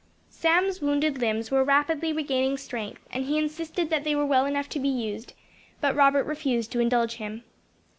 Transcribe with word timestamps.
Sam's 0.31 0.81
wounded 0.81 1.19
limbs 1.21 1.51
were 1.51 1.63
rapidly 1.63 2.11
regaining 2.11 2.57
strength, 2.57 3.03
and 3.11 3.25
he 3.25 3.37
insisted 3.37 3.91
that 3.91 4.03
they 4.03 4.15
were 4.15 4.25
well 4.25 4.47
enough 4.47 4.67
to 4.69 4.79
be 4.79 4.89
used; 4.89 5.33
but 5.79 5.95
Robert 5.95 6.23
refused 6.23 6.71
to 6.71 6.79
indulge 6.79 7.17
him. 7.17 7.43